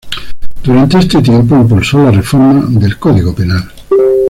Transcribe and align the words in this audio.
Durante 0.63 0.97
este 0.97 1.21
tiempo 1.21 1.55
impulsó 1.55 2.03
la 2.03 2.09
reforma 2.09 2.57
al 2.75 2.97
Código 2.97 3.35
Penal. 3.35 3.71